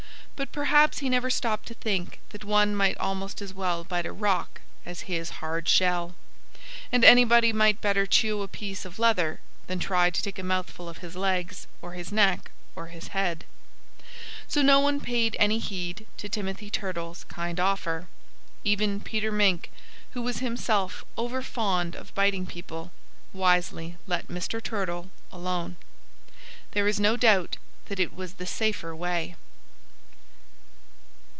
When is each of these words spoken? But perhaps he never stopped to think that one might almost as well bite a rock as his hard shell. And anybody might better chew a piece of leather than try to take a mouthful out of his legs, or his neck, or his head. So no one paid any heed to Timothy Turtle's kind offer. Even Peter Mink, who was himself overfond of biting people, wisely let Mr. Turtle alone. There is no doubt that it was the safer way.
But 0.41 0.51
perhaps 0.51 0.97
he 0.97 1.07
never 1.09 1.29
stopped 1.29 1.67
to 1.67 1.75
think 1.75 2.19
that 2.29 2.43
one 2.43 2.75
might 2.75 2.97
almost 2.97 3.43
as 3.43 3.53
well 3.53 3.83
bite 3.83 4.07
a 4.07 4.11
rock 4.11 4.61
as 4.87 5.01
his 5.01 5.29
hard 5.37 5.69
shell. 5.69 6.15
And 6.91 7.03
anybody 7.05 7.53
might 7.53 7.79
better 7.79 8.07
chew 8.07 8.41
a 8.41 8.47
piece 8.47 8.83
of 8.83 8.97
leather 8.97 9.39
than 9.67 9.77
try 9.77 10.09
to 10.09 10.19
take 10.19 10.39
a 10.39 10.43
mouthful 10.43 10.87
out 10.87 10.95
of 10.95 11.01
his 11.03 11.15
legs, 11.15 11.67
or 11.79 11.93
his 11.93 12.11
neck, 12.11 12.49
or 12.75 12.87
his 12.87 13.09
head. 13.09 13.45
So 14.47 14.63
no 14.63 14.79
one 14.79 14.99
paid 14.99 15.37
any 15.39 15.59
heed 15.59 16.07
to 16.17 16.27
Timothy 16.27 16.71
Turtle's 16.71 17.23
kind 17.25 17.59
offer. 17.59 18.07
Even 18.63 18.99
Peter 18.99 19.31
Mink, 19.31 19.69
who 20.13 20.23
was 20.23 20.39
himself 20.39 21.05
overfond 21.19 21.93
of 21.95 22.15
biting 22.15 22.47
people, 22.47 22.91
wisely 23.31 23.95
let 24.07 24.27
Mr. 24.27 24.59
Turtle 24.61 25.11
alone. 25.31 25.75
There 26.71 26.87
is 26.87 26.99
no 26.99 27.15
doubt 27.15 27.57
that 27.89 27.99
it 27.99 28.15
was 28.15 28.33
the 28.33 28.47
safer 28.47 28.95
way. 28.95 29.35